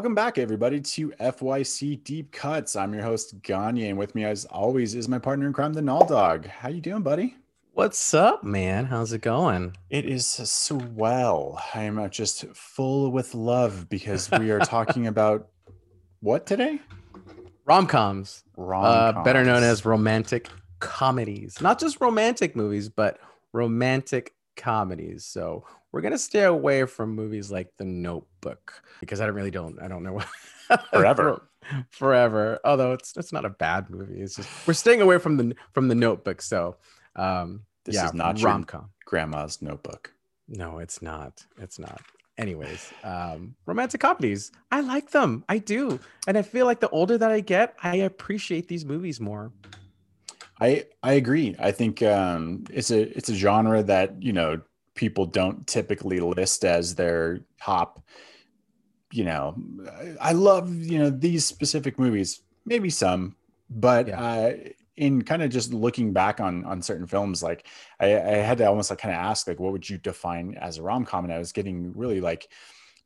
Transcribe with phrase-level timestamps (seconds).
[0.00, 2.74] Welcome back, everybody, to FYC Deep Cuts.
[2.74, 5.82] I'm your host, Gagne, and with me, as always, is my partner in crime, the
[5.82, 6.46] Null Dog.
[6.46, 7.36] How you doing, buddy?
[7.74, 8.86] What's up, man?
[8.86, 9.76] How's it going?
[9.90, 11.62] It is swell.
[11.74, 15.50] I am just full with love because we are talking about
[16.20, 16.80] what today?
[17.66, 20.48] Rom coms, uh, better known as romantic
[20.78, 21.60] comedies.
[21.60, 23.18] Not just romantic movies, but
[23.52, 25.24] romantic comedies.
[25.24, 29.80] So we're gonna stay away from movies like The Notebook because I don't really don't
[29.82, 30.20] I don't know
[30.92, 31.42] forever
[31.90, 32.60] forever.
[32.64, 34.20] Although it's it's not a bad movie.
[34.20, 36.42] It's just we're staying away from the from the Notebook.
[36.42, 36.76] So
[37.16, 38.90] um, this yeah, is not rom com.
[39.04, 40.12] Grandma's Notebook.
[40.48, 41.44] No, it's not.
[41.58, 42.00] It's not.
[42.38, 44.50] Anyways, um, romantic comedies.
[44.70, 45.44] I like them.
[45.48, 49.20] I do, and I feel like the older that I get, I appreciate these movies
[49.20, 49.52] more.
[50.60, 51.56] I I agree.
[51.58, 54.60] I think um, it's a it's a genre that you know
[54.94, 58.04] people don't typically list as their top.
[59.12, 59.56] You know,
[60.20, 62.42] I love you know these specific movies.
[62.66, 63.36] Maybe some,
[63.70, 64.22] but yeah.
[64.22, 64.52] uh,
[64.96, 67.66] in kind of just looking back on on certain films, like
[67.98, 70.76] I, I had to almost like kind of ask like, what would you define as
[70.76, 71.24] a rom com?
[71.24, 72.48] And I was getting really like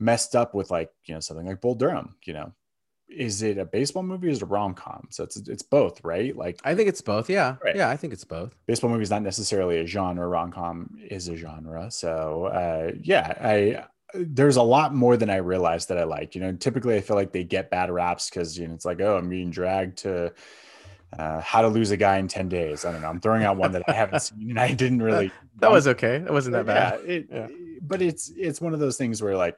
[0.00, 2.17] messed up with like you know something like Bull Durham.
[2.25, 2.53] You know,
[3.17, 5.07] is it a baseball movie or is it a rom com?
[5.11, 6.37] So it's it's both, right?
[6.37, 7.31] Like I think it's both.
[7.31, 7.77] Yeah, right.
[7.77, 8.55] yeah, I think it's both.
[8.67, 10.27] Baseball movie is not necessarily a genre.
[10.27, 11.91] Rom com is a genre.
[11.91, 13.84] So uh, yeah, I
[14.15, 16.34] there's a lot more than I realized that I like.
[16.34, 19.01] You know, typically I feel like they get bad raps because you know it's like
[19.01, 20.33] oh I'm being dragged to
[21.19, 22.84] uh, how to lose a guy in 10 days.
[22.84, 23.09] I don't know.
[23.09, 25.31] I'm throwing out one that I haven't seen and I didn't really.
[25.59, 26.19] that was okay.
[26.19, 27.01] That wasn't that bad.
[27.05, 27.49] Yeah, it, yeah.
[27.81, 29.56] But it's, it's one of those things where like,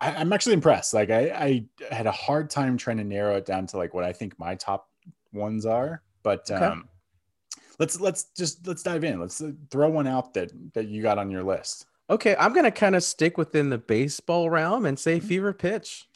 [0.00, 0.94] I, am actually impressed.
[0.94, 4.04] Like I, I had a hard time trying to narrow it down to like what
[4.04, 4.88] I think my top
[5.32, 6.64] ones are, but okay.
[6.64, 6.88] um,
[7.78, 9.20] let's, let's just, let's dive in.
[9.20, 11.86] Let's uh, throw one out that, that you got on your list.
[12.08, 12.34] Okay.
[12.38, 15.28] I'm going to kind of stick within the baseball realm and say mm-hmm.
[15.28, 16.06] fever pitch.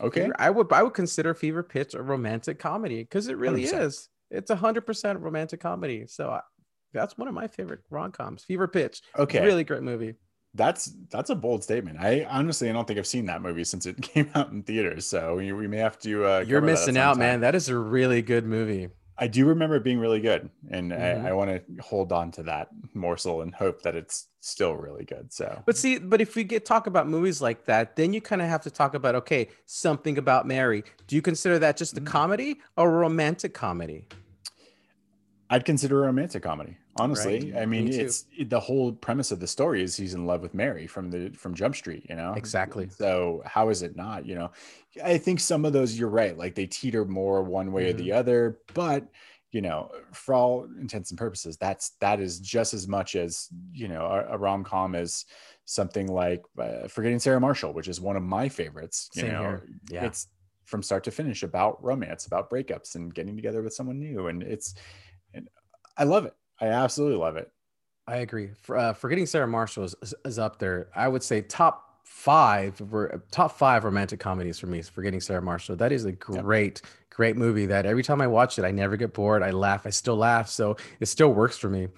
[0.00, 0.22] Okay.
[0.22, 3.80] Fever, I would I would consider Fever Pitch a romantic comedy because it really 100%.
[3.82, 4.08] is.
[4.30, 6.06] It's a hundred percent romantic comedy.
[6.08, 6.40] So I,
[6.92, 8.42] that's one of my favorite rom coms.
[8.42, 9.02] Fever Pitch.
[9.16, 9.44] Okay.
[9.44, 10.14] Really great movie.
[10.54, 11.98] That's that's a bold statement.
[12.00, 15.06] I honestly I don't think I've seen that movie since it came out in theaters.
[15.06, 16.24] So we, we may have to.
[16.24, 17.40] Uh, You're missing out, man.
[17.40, 18.88] That is a really good movie.
[19.16, 21.26] I do remember it being really good, and mm-hmm.
[21.26, 25.04] I, I want to hold on to that morsel and hope that it's still really
[25.04, 25.32] good.
[25.32, 28.42] So, but see, but if we get talk about movies like that, then you kind
[28.42, 30.82] of have to talk about okay, something about Mary.
[31.06, 32.06] Do you consider that just a mm-hmm.
[32.06, 34.08] comedy or a romantic comedy?
[35.48, 36.76] I'd consider a romantic comedy.
[36.96, 37.62] Honestly, right.
[37.62, 40.54] I mean, Me it's the whole premise of the story is he's in love with
[40.54, 42.06] Mary from the from Jump Street.
[42.08, 42.88] You know, exactly.
[42.88, 44.26] So how is it not?
[44.26, 44.50] You know,
[45.02, 46.36] I think some of those you're right.
[46.36, 47.90] Like they teeter more one way mm-hmm.
[47.90, 48.18] or the mm-hmm.
[48.18, 49.08] other, but
[49.50, 53.88] you know, for all intents and purposes, that's that is just as much as you
[53.88, 55.24] know a, a rom com as
[55.64, 59.10] something like uh, Forgetting Sarah Marshall, which is one of my favorites.
[59.14, 59.68] You Same know, here.
[59.90, 60.04] Yeah.
[60.04, 60.28] it's
[60.64, 64.42] from start to finish about romance, about breakups and getting together with someone new, and
[64.42, 64.74] it's
[65.32, 65.48] and
[65.96, 66.34] I love it.
[66.60, 67.50] I absolutely love it.
[68.06, 68.50] I agree.
[68.60, 70.88] For, uh, Forgetting Sarah Marshall is, is, up there.
[70.94, 72.80] I would say top five,
[73.30, 74.78] top five romantic comedies for me.
[74.78, 75.76] Is Forgetting Sarah Marshall.
[75.76, 76.92] That is a great, yep.
[77.10, 77.66] great movie.
[77.66, 79.42] That every time I watch it, I never get bored.
[79.42, 79.86] I laugh.
[79.86, 80.48] I still laugh.
[80.48, 81.88] So it still works for me.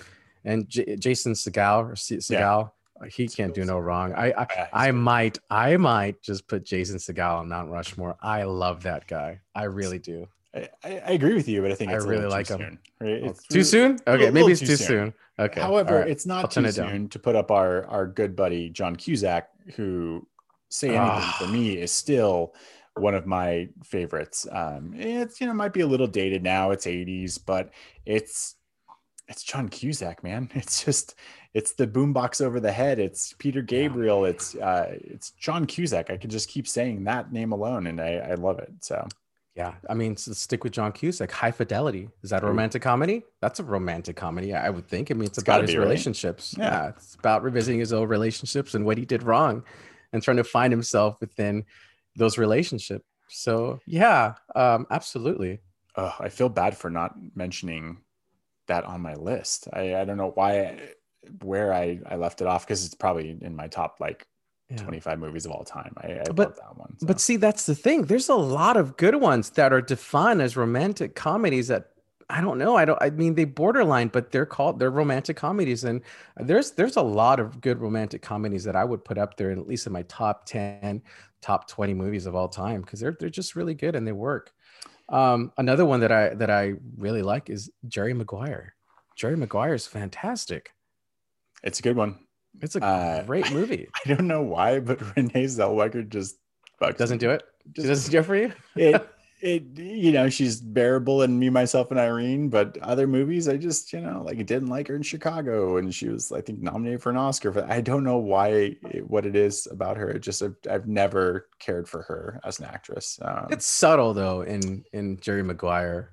[0.45, 2.69] And J- Jason Segal or Segel, yeah.
[2.99, 4.15] Uh, he can't do no wrong.
[4.15, 8.17] I I, I might I might just put Jason Segal on Mount Rushmore.
[8.23, 9.41] I love that guy.
[9.55, 10.29] I really do.
[10.57, 12.59] I, I, agree with you, but I think I really like him.
[12.59, 13.23] Soon, right?
[13.25, 13.99] It's too soon.
[14.07, 14.87] Okay, maybe it's too, too soon.
[14.87, 15.15] soon.
[15.39, 15.61] Okay.
[15.61, 16.09] However, right.
[16.09, 20.27] it's not I'll too soon to put up our our good buddy John Cusack, who
[20.69, 21.37] say anything oh.
[21.39, 22.55] for me is still
[22.95, 24.47] one of my favorites.
[24.51, 26.71] Um, it's you know might be a little dated now.
[26.71, 27.71] It's 80s, but
[28.07, 28.57] it's
[29.29, 30.51] it's John Cusack, man.
[30.55, 31.15] It's just
[31.55, 32.99] it's the boombox over the head.
[32.99, 34.23] It's Peter Gabriel.
[34.23, 34.31] Yeah.
[34.31, 36.11] It's uh, it's John Cusack.
[36.11, 38.73] I could just keep saying that name alone, and I, I love it.
[38.81, 39.07] So
[39.57, 41.33] yeah, I mean, so stick with John Cusack.
[41.33, 43.25] High Fidelity is that a romantic comedy?
[43.41, 45.11] That's a romantic comedy, I would think.
[45.11, 46.55] I mean, it's, it's about his be, relationships.
[46.59, 46.65] Right?
[46.65, 46.83] Yeah.
[46.83, 49.65] yeah, it's about revisiting his old relationships and what he did wrong,
[50.13, 51.65] and trying to find himself within
[52.17, 53.07] those relationships.
[53.29, 55.61] So yeah, um, absolutely.
[55.97, 58.03] Oh, I feel bad for not mentioning
[58.67, 59.69] that on my list.
[59.73, 60.79] I, I don't know why,
[61.43, 64.27] where I, I left it off because it's probably in my top like
[64.71, 64.79] yeah.
[64.79, 65.95] 25 movies of all time.
[65.99, 66.99] I, I but, that one.
[66.99, 67.07] So.
[67.07, 68.03] But see, that's the thing.
[68.03, 71.91] There's a lot of good ones that are defined as romantic comedies that
[72.29, 72.77] I don't know.
[72.77, 75.85] I don't I mean they borderline, but they're called they're romantic comedies.
[75.85, 76.03] And
[76.37, 79.69] there's there's a lot of good romantic comedies that I would put up there, at
[79.69, 81.03] least in my top 10,
[81.41, 84.53] top 20 movies of all time, because they're they're just really good and they work.
[85.09, 88.75] Um, another one that I that I really like is Jerry Maguire.
[89.15, 90.73] Jerry Maguire is fantastic.
[91.63, 92.26] It's a good one.
[92.63, 93.89] It's a uh, great movie.
[94.07, 96.37] I don't know why, but Renee Zellweger just
[96.81, 97.19] Doesn't me.
[97.19, 97.43] do it.
[97.73, 98.53] Just, doesn't do it for you.
[98.77, 99.09] it
[99.43, 103.93] it you know she's bearable in me myself and irene but other movies i just
[103.93, 107.03] you know like I didn't like her in chicago and she was i think nominated
[107.03, 110.21] for an oscar for i don't know why it, what it is about her it
[110.21, 114.85] just I've, I've never cared for her as an actress um, It's subtle though in
[114.95, 116.13] in Jerry Maguire.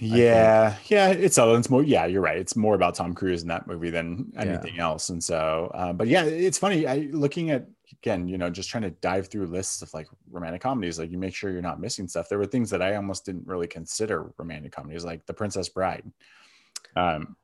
[0.00, 0.76] Yeah.
[0.86, 2.38] Yeah it's all it's more yeah you're right.
[2.38, 5.08] It's more about tom cruise in that movie than anything else.
[5.08, 8.82] And so uh, but yeah it's funny i looking at again you know just trying
[8.82, 12.08] to dive through lists of like romantic comedies like you make sure you're not missing
[12.08, 12.28] stuff.
[12.28, 16.04] There were things that i almost didn't really consider romantic comedies like the princess bride.
[16.96, 17.36] Um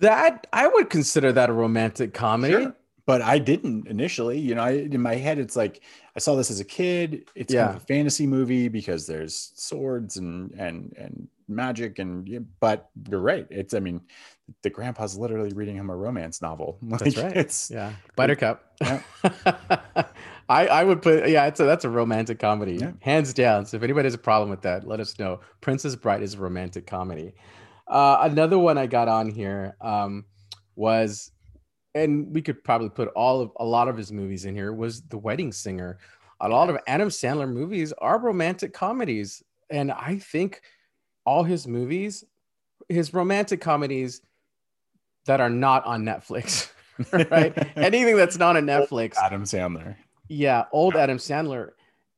[0.00, 2.52] That I would consider that a romantic comedy.
[2.52, 2.76] Sure.
[3.06, 5.80] but i didn't initially you know I, in my head it's like
[6.16, 7.28] i saw this as a kid.
[7.36, 12.88] It's kind of a fantasy movie because there's swords and and and magic and but
[13.08, 14.00] you're right it's i mean
[14.62, 17.36] the grandpa's literally reading him a romance novel That's right.
[17.36, 18.64] it's Yeah, Buttercup.
[18.80, 19.02] Yeah.
[20.48, 22.92] I I would put yeah, it's a that's a romantic comedy, Yeah.
[23.00, 23.66] hands down.
[23.66, 25.40] So if anybody has a problem with that, let us know.
[25.60, 27.34] Princess Bride is a romantic comedy.
[27.88, 30.24] Uh, another one I got on here um,
[30.76, 31.32] was,
[31.94, 34.72] and we could probably put all of a lot of his movies in here.
[34.72, 35.98] Was The Wedding Singer.
[36.40, 40.60] A lot of Adam Sandler movies are romantic comedies, and I think
[41.26, 42.24] all his movies,
[42.88, 44.22] his romantic comedies
[45.26, 46.70] that are not on Netflix,
[47.30, 47.52] right?
[47.76, 49.96] Anything that's not on Netflix, adam sandler
[50.28, 51.70] yeah, old Adam Sandler.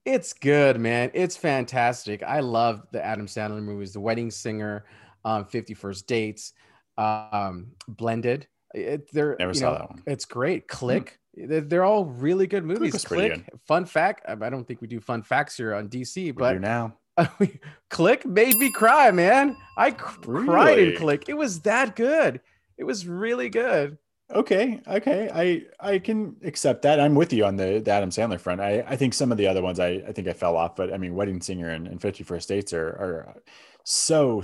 [0.05, 1.11] It's good, man.
[1.13, 2.23] It's fantastic.
[2.23, 4.87] I love the Adam Sandler movies, The Wedding Singer,
[5.25, 6.55] um, 50 First Dates,
[6.97, 8.47] um, Blended.
[8.75, 10.69] It, they're, never saw know, that one It's great.
[10.69, 11.19] Click.
[11.35, 13.05] They're, they're all really good movies.
[13.05, 13.49] Click.
[13.67, 14.25] Fun fact.
[14.27, 16.97] I don't think we do fun facts here on DC, we but now
[17.91, 19.57] Click made me cry, man.
[19.77, 21.29] I cr- cried in Click.
[21.29, 22.41] It was that good.
[22.77, 23.99] It was really good.
[24.35, 25.63] okay okay i
[25.93, 28.95] i can accept that i'm with you on the, the adam sandler front i i
[28.95, 31.15] think some of the other ones i i think i fell off but i mean
[31.15, 33.37] wedding singer and, and 50 first dates are are
[33.85, 34.43] so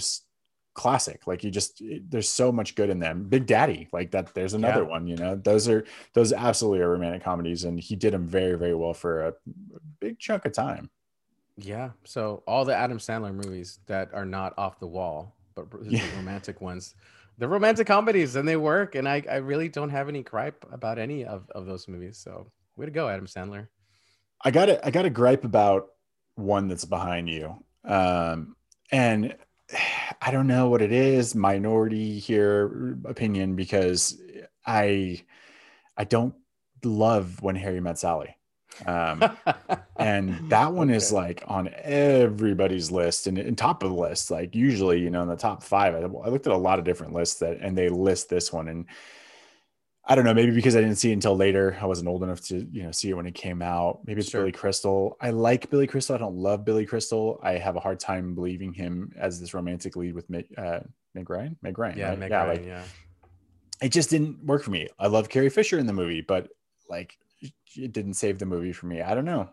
[0.73, 4.55] classic like you just there's so much good in them big daddy like that there's
[4.55, 4.89] another Yeah.
[4.89, 5.85] one you know those are
[6.15, 9.35] those absolutely are romantic comedies and he did them very very well for a
[10.01, 10.89] big chunk of time
[11.57, 11.91] Yeah.
[12.05, 16.03] So all the Adam Sandler movies that are not off the wall, but r- the
[16.17, 16.95] romantic ones,
[17.39, 18.95] they're romantic comedies and they work.
[18.95, 22.19] And I, I really don't have any gripe about any of, of those movies.
[22.19, 22.47] So
[22.77, 23.69] way to go, Adam Sandler.
[24.45, 25.89] I got to I got to gripe about
[26.35, 27.57] one that's behind you.
[27.85, 28.57] Um,
[28.91, 29.37] and
[30.21, 34.19] I don't know what it is, minority here opinion because
[34.67, 35.23] I
[35.97, 36.35] I don't
[36.83, 38.37] love when Harry met Sally.
[38.87, 39.23] Um,
[39.97, 44.55] and that one is like on everybody's list and, and top of the list like
[44.55, 47.13] usually you know in the top five I, I looked at a lot of different
[47.13, 48.87] lists that and they list this one and
[50.05, 52.41] i don't know maybe because i didn't see it until later i wasn't old enough
[52.49, 54.01] to you know see it when it came out.
[54.07, 54.41] Maybe it's Sure.
[54.41, 55.17] billy crystal.
[55.21, 56.15] I like billy crystal.
[56.15, 57.39] I don't love billy crystal.
[57.43, 60.81] I have a hard time believing him as this romantic lead with meg, uh,
[61.15, 61.57] meg ryan?
[61.63, 62.19] Meg ryan yeah, right?
[62.19, 62.83] Meg yeah Ryan, like yeah.
[63.83, 64.89] it just didn't work for me.
[64.99, 66.49] I love carrie fisher in the movie but
[66.89, 67.17] like
[67.77, 69.49] it didn't save the movie for me i don't know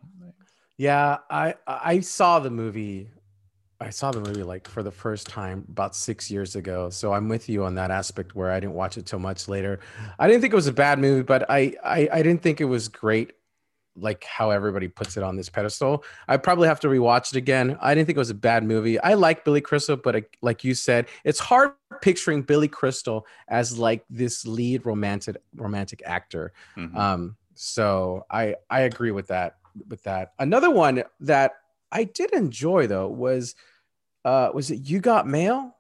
[0.77, 3.09] Yeah, I I saw the movie.
[3.79, 6.89] I saw the movie like for the first time about six years ago.
[6.89, 9.79] So I'm with you on that aspect where I didn't watch it till much later.
[10.19, 12.65] I didn't think it was a bad movie, but I I, I didn't think it
[12.65, 13.33] was great,
[13.95, 16.03] like how everybody puts it on this pedestal.
[16.27, 17.77] I probably have to rewatch it again.
[17.81, 18.99] I didn't think it was a bad movie.
[18.99, 23.77] I like Billy Crystal, but uh, like you said, it's hard picturing Billy Crystal as
[23.77, 26.53] like this lead romantic romantic actor.
[26.77, 26.95] Mhm.
[26.95, 30.33] Um, so I I agree with that with that.
[30.39, 31.53] Another one that
[31.91, 33.55] I did enjoy though was
[34.25, 35.75] uh was it You Got Mail?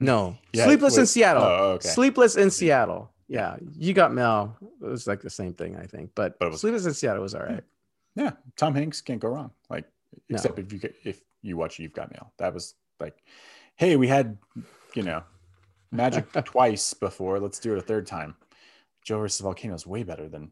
[0.00, 0.36] No.
[0.52, 1.42] Yeah, Sleepless in Seattle.
[1.44, 1.88] oh, okay.
[1.88, 3.12] Sleepless in Seattle.
[3.28, 3.56] Yeah.
[3.76, 4.56] You Got Mail.
[4.82, 6.10] It was like the same thing, I think.
[6.14, 7.62] But, But was- Sleepless in Seattle was all right.
[8.16, 9.52] Yeah, Tom Hanks can't go wrong.
[9.70, 9.84] Like,
[10.28, 10.34] No.
[10.34, 13.16] except if you get, if you watch You've Got Mail, that was like,
[13.76, 14.36] hey, we had,
[14.94, 15.22] you know,
[15.92, 17.38] magic twice before.
[17.40, 18.34] Let's do it a third time.
[19.04, 20.50] Joe versus Volcano is way better than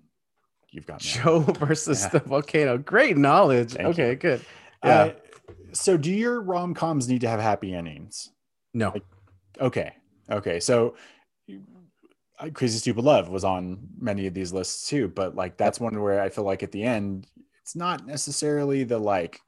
[0.72, 1.00] You've Got.
[1.00, 2.08] Joe versus Yeah.
[2.10, 2.78] the volcano.
[2.78, 3.72] Great knowledge.
[3.72, 4.16] Thank okay, you.
[4.16, 4.40] good.
[4.84, 4.90] Yeah.
[5.00, 5.12] Uh,
[5.72, 8.30] so, do your rom coms need to have happy endings?
[8.74, 8.90] no.
[8.90, 9.04] like-
[9.60, 9.92] Okay,
[10.30, 10.58] okay.
[10.60, 10.94] So,
[12.38, 16.00] uh, Crazy Stupid Love was on many of these lists too, but like that's one
[16.00, 17.26] where I feel like at the end,
[17.62, 19.40] it's not necessarily the like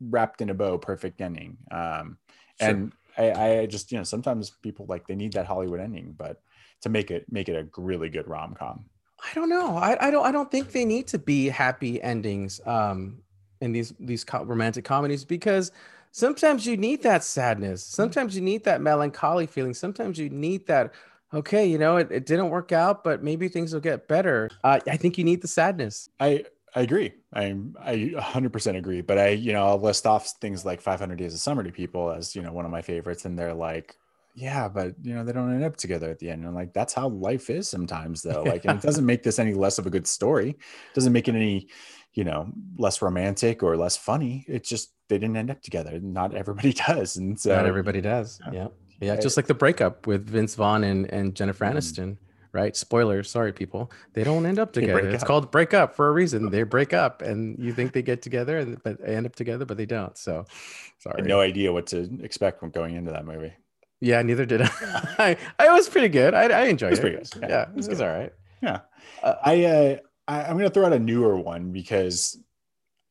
[0.00, 1.56] wrapped in a bow perfect ending.
[1.72, 2.18] Um,
[2.60, 2.68] Sure.
[2.70, 6.40] and I, I just you know sometimes people like they need that Hollywood ending, but
[6.82, 8.84] to make it make it a really good rom com.
[9.24, 9.76] I don't know.
[9.76, 13.18] I, I don't I don't think they need to be happy endings um
[13.60, 15.72] in these these romantic comedies because
[16.12, 17.82] sometimes you need that sadness.
[17.82, 19.74] Sometimes you need that melancholy feeling.
[19.74, 20.92] Sometimes you need that
[21.34, 24.48] okay, you know, it, it didn't work out, but maybe things will get better.
[24.64, 26.08] Uh, I think you need the sadness.
[26.20, 26.44] I
[26.74, 27.12] I agree.
[27.32, 29.00] I I 100% agree.
[29.00, 32.10] But I, you know, I'll list off things like 500 Days of Summer to people
[32.10, 33.96] as you know one of my favorites, and they're like,
[34.34, 36.40] yeah, but you know they don't end up together at the end.
[36.40, 38.42] And I'm like, that's how life is sometimes, though.
[38.42, 40.50] Like, and it doesn't make this any less of a good story.
[40.50, 41.68] It doesn't make it any,
[42.14, 44.44] you know, less romantic or less funny.
[44.48, 45.98] It's just they didn't end up together.
[46.00, 48.40] Not everybody does, and so Not everybody does.
[48.52, 48.68] Yeah.
[49.00, 49.16] Yeah.
[49.16, 51.74] Just like the breakup with Vince Vaughn and, and Jennifer Mhm.
[51.74, 52.16] Aniston,
[52.52, 52.74] right?
[52.76, 53.30] Spoilers.
[53.30, 53.92] Sorry, people.
[54.12, 55.08] They don't end up together.
[55.08, 55.26] It's up.
[55.28, 56.50] called break up for a reason.
[56.50, 59.76] They break up and you think they get together, but they end up together, but
[59.76, 60.18] they don't.
[60.18, 60.52] So I
[60.98, 61.22] sorry.
[61.22, 63.52] no idea what to expect when going into that movie.
[64.00, 65.36] Yeah, neither did I.
[65.58, 66.34] I, I was pretty good.
[66.34, 67.02] I, I enjoyed was it.
[67.02, 67.28] pretty good.
[67.42, 68.32] Yeah, Yeah, it it was was, all right.
[68.62, 68.80] Yeah.
[69.22, 69.96] Uh, I, uh,
[70.28, 72.38] I I'm gonna throw out a newer one because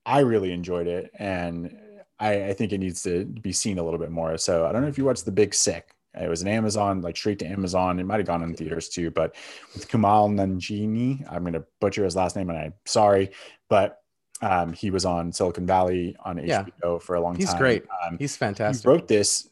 [0.06, 1.76] I really enjoyed it, and
[2.20, 4.38] I, I think it needs to be seen a little bit more.
[4.38, 5.94] So I don't know if you watched The Big Sick.
[6.20, 8.00] It was an Amazon, like straight to Amazon.
[8.00, 9.36] It might have gone in theaters too, but
[9.76, 13.32] with Kumail Nanjiani, I'm gonna butcher his last name, and I'm sorry,
[13.70, 14.02] but
[14.42, 16.64] um, he was on Silicon Valley on Yeah.
[16.84, 17.56] HBO for a long He's time.
[17.56, 17.84] He's great.
[18.08, 18.88] Um, He's he fantastic.
[18.88, 19.50] wrote this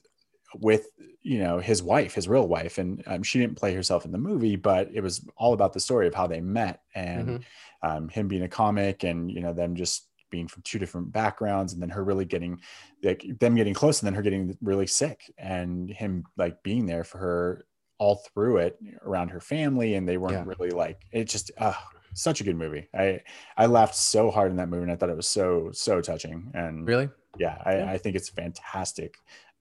[0.59, 0.87] with
[1.21, 4.17] you know his wife his real wife and um, she didn't play herself in the
[4.17, 7.43] movie but it was all about the story of how they met and Mhm.
[7.81, 11.73] um, him being a comic and you know them just being from two different backgrounds
[11.73, 12.59] and then her really getting
[13.03, 17.03] like them getting close and then her getting really sick and him like being there
[17.03, 17.65] for her
[17.97, 20.43] all through it around her family and they weren't Yeah.
[20.45, 21.73] really like it just uh,
[22.13, 23.19] such a good movie i
[23.57, 26.51] i laughed so hard in that movie and i thought it was so so touching
[26.53, 27.09] and Really?
[27.37, 27.91] yeah I, Yeah.
[27.91, 29.15] I think it's fantastic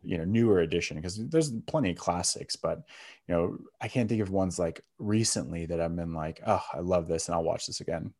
[0.05, 2.79] you know newer edition because there's plenty of classics but
[3.27, 6.79] you know i can't think of ones like recently that i've been like oh i
[6.81, 8.13] love this and i'll watch this again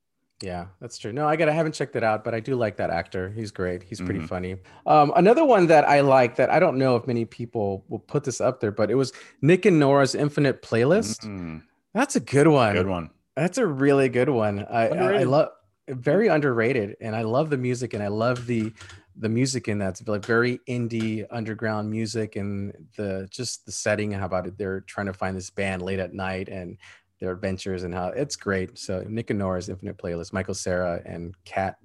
[0.43, 1.13] Yeah, that's true.
[1.13, 1.49] No, I got.
[1.49, 3.31] I haven't checked it out, but I do like that actor.
[3.31, 3.83] He's great.
[3.85, 4.29] He's pretty Mhm.
[4.29, 4.53] funny.
[4.85, 8.25] Um, another one that I like that I don't know if many people will put
[8.25, 11.21] this up there, but it was Nick and Nora's Infinite Playlist.
[11.25, 11.63] Mm,
[11.95, 12.75] That's a good one.
[12.75, 14.67] good one That's a really good one.
[14.69, 15.49] I I, I love
[15.89, 18.73] very underrated, and I love the music, and I love the
[19.17, 24.13] the music in that's like very indie underground music, and the just the setting.
[24.13, 24.59] How about it?
[24.59, 26.77] They're trying to find this band late at night, and
[27.21, 28.77] their adventures, and how it's great.
[28.79, 31.77] So Nick and Nora's Infinite Playlist, Michael Cera and Kat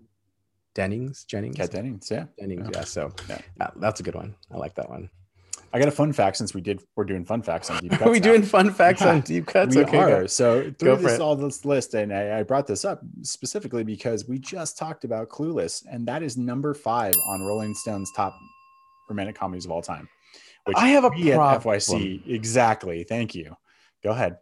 [0.73, 2.67] Dennings, Jennings, Kat Dennings yeah Dennings.
[2.71, 2.79] Yeah.
[2.79, 3.39] Yeah, so Yeah.
[3.59, 4.35] yeah, that's a good one.
[4.51, 5.09] I like that one.
[5.73, 8.01] I got a fun fact since we did we're doing fun facts on deep cuts.
[8.05, 8.23] Are we now.
[8.29, 9.75] doing fun facts Yeah, on deep cuts?
[9.75, 10.27] we okay, are go.
[10.27, 14.39] so through this all this list and I, I brought this up specifically because we
[14.39, 18.33] just talked about clueless and that is number five on rolling stone's top
[19.09, 20.07] romantic comedies of all time
[20.65, 21.61] which I have a problem.
[21.61, 23.55] fyc exactly thank you
[24.03, 24.37] go ahead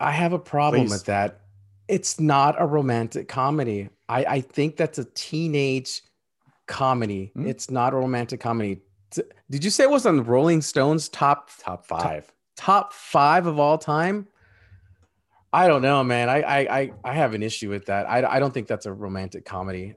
[0.00, 0.92] I have a problem Please.
[0.92, 1.40] with that.
[1.86, 3.90] It's not a romantic comedy.
[4.08, 6.00] I, I think that's a teenage
[6.66, 7.32] comedy.
[7.34, 7.46] Hmm?
[7.46, 8.80] It's not a romantic comedy.
[9.50, 13.78] Did you say it was on Rolling Stone's top top five top five of all
[13.78, 14.28] time?
[15.52, 16.28] I don't know, man.
[16.28, 18.08] I I I, I have an issue with that.
[18.08, 19.94] I, I don't think that's a romantic comedy.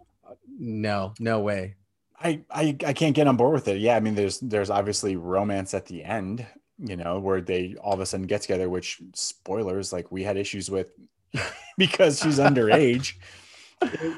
[0.48, 1.76] No, no way.
[2.20, 3.80] I, I I can't get on board with it.
[3.80, 6.46] Yeah, I mean, there's there's obviously romance at the end,
[6.80, 8.70] you know, where they all of a sudden get together.
[8.70, 10.88] Which spoilers, like we had issues with
[11.78, 13.16] because she's underage.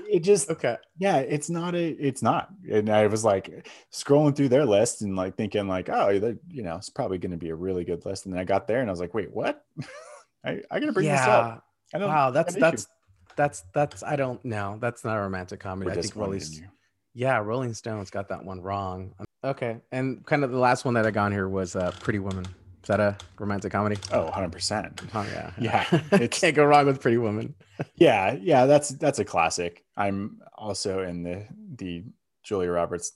[0.09, 0.77] It, just Okay.
[0.97, 2.49] yeah, it's not a it's not.
[2.71, 6.63] And I was like scrolling through their list and like thinking like, oh, that you
[6.63, 8.25] know, it's probably going to be a really good list.
[8.25, 9.63] And then I got there and I was like, wait, what?
[10.45, 11.63] I I gotta bring this up.
[11.93, 12.09] I don't.
[12.09, 12.87] Wow, that's that's
[13.35, 14.77] that's that's I don't know.
[14.79, 15.89] That's not a romantic comedy.
[15.89, 16.69] We're I think Rolling in.
[17.13, 19.13] Yeah, Rolling Stones got that one wrong.
[19.43, 22.19] Okay, and kind of the last one that I got on here was uh, Pretty
[22.19, 22.45] Woman.
[22.85, 23.97] Is that a romantic comedy?
[24.11, 25.01] Oh, 100 percent.
[25.15, 27.55] Oh yeah, Yeah, it's- can't go wrong with Pretty Woman.
[27.95, 29.83] Yeah, yeah, that's that's a classic.
[29.97, 32.03] I'm also in the the
[32.43, 33.11] Julia Roberts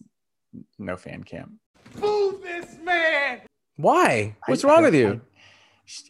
[0.80, 1.52] no fan camp.
[2.00, 3.42] Boo this man.
[3.78, 4.36] Why?
[4.48, 5.22] What's I- wrong I- with I- you?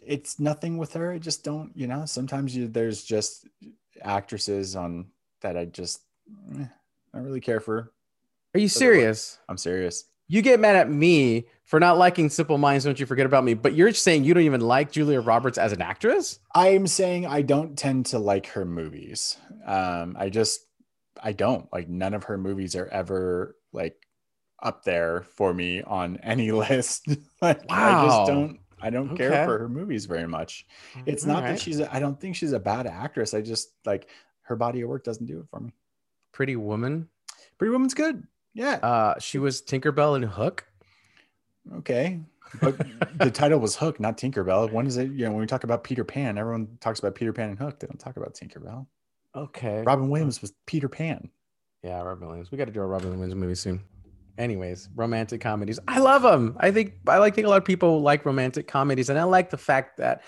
[0.06, 1.12] it's nothing with her.
[1.12, 2.06] I just don't, you know.
[2.06, 3.46] Sometimes you, there's just
[4.02, 5.08] actresses on
[5.42, 6.00] that I just
[6.58, 7.92] eh, I don't really care for.
[8.56, 9.38] Are you serious?
[9.50, 10.06] I'm serious.
[10.32, 12.86] You get mad at me for not liking Simple Minds.
[12.86, 13.56] Don't you forget about me?
[13.56, 16.40] But you're saying you don't even like Julia Roberts as an actress?
[16.54, 19.38] I'm saying I don't tend to like her movies.
[19.66, 20.62] Um, I just
[21.22, 24.08] I don't like none of her movies are ever like
[24.62, 27.08] up there for me on any list.
[27.42, 30.68] like I just don't I don't care for her movies very much.
[31.08, 31.62] It's not that Alright.
[31.62, 33.34] she's a, I don't think she's a bad actress.
[33.34, 34.10] I just like
[34.44, 35.74] her body of work doesn't do it for me.
[36.32, 37.10] Pretty Woman.
[37.58, 38.24] Pretty Woman's good.
[38.60, 38.74] Yeah.
[38.74, 40.66] Uh, she was Tinkerbell and Hook.
[41.78, 42.20] Okay.
[42.62, 42.78] But
[43.18, 44.70] the title was Hook, not Tinkerbell.
[44.70, 45.12] When is it?
[45.12, 47.80] You know, when we talk about Peter Pan, everyone talks about Peter Pan and Hook.
[47.80, 48.86] They don't talk about Tinkerbell.
[49.34, 49.84] Okay.
[49.84, 51.30] Robin Williams was Peter Pan.
[51.84, 52.52] Yeah, Robin Williams.
[52.52, 53.80] We got to do a Robin Williams movie soon.
[54.38, 55.80] Anyways, romantic comedies.
[55.88, 56.58] I love them.
[56.60, 59.52] I think I like think a lot of people like romantic comedies, and I like
[59.52, 60.24] the fact that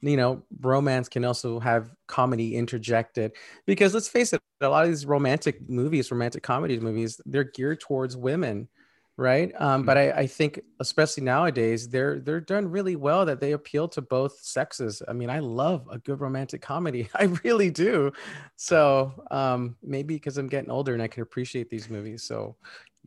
[0.00, 3.32] you know, romance can also have comedy interjected
[3.66, 7.80] because let's face it, a lot of these romantic movies, romantic comedy movies, they're geared
[7.80, 8.68] towards women,
[9.16, 9.52] right?
[9.60, 13.88] Um, but I, I think especially nowadays, they're they're done really well that they appeal
[13.88, 15.02] to both sexes.
[15.08, 17.08] I mean, I love a good romantic comedy.
[17.14, 18.12] I really do.
[18.56, 22.22] So um, maybe because I'm getting older and I can appreciate these movies.
[22.22, 22.56] So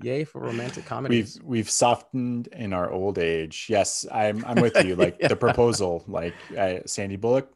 [0.01, 1.37] yay for romantic comedies.
[1.41, 3.67] We've we've softened in our old age.
[3.69, 4.95] Yes, I'm I'm with you.
[4.99, 5.27] Like Yeah.
[5.29, 7.51] the proposal, like uh, Sandy Bullock,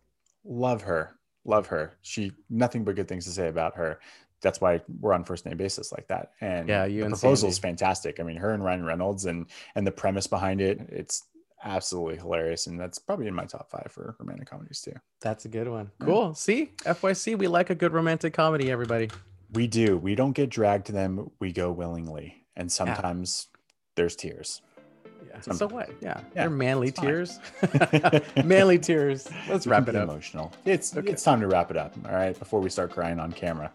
[0.46, 1.94] love her, love her.
[2.02, 4.00] She nothing but good things to say about her.
[4.42, 6.32] That's why we're on first name basis like that.
[6.42, 8.20] And Yeah, you the proposal is fantastic.
[8.20, 9.46] I mean, her and Ryan Reynolds and
[9.76, 11.24] and the premise behind it, it's
[11.66, 12.68] absolutely hilarious.
[12.68, 14.94] And that's probably in my top five for romantic comedies too.
[15.22, 15.92] That's a good one.
[16.02, 16.06] Yeah.
[16.06, 16.34] Cool.
[16.36, 19.10] See, FYC, we like a good romantic comedy, everybody.
[19.54, 19.98] We do.
[19.98, 21.30] We don't get dragged to them.
[21.40, 23.48] We go willingly, and sometimes
[23.96, 24.62] there's tears.
[25.30, 25.40] Yeah.
[25.42, 25.90] Some- so what?
[26.02, 26.20] Yeah.
[26.20, 27.40] Yeah, They're manly tears.
[28.46, 29.30] manly tears.
[29.50, 30.04] Let's wrap it up.
[30.10, 30.52] Emotional.
[30.66, 31.12] It's Okay.
[31.12, 31.94] it's time to wrap it up.
[32.06, 33.72] All right, before we start crying on camera.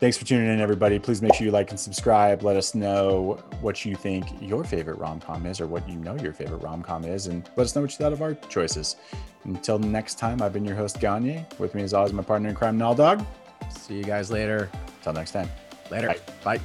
[0.00, 0.98] Thanks for tuning in, everybody.
[0.98, 2.42] Please make sure you like and subscribe.
[2.42, 6.16] Let us know what you think your favorite rom com is, or what you know
[6.16, 8.96] your favorite rom com is, and let us know what you thought of our choices.
[9.44, 11.46] Until next time, I've been your host Gagne.
[11.58, 13.24] With me, as always, my partner in crime, Naldog.
[13.70, 14.70] See you guys later.
[14.98, 15.48] Until next time.
[15.90, 16.14] Later.
[16.42, 16.60] Bye.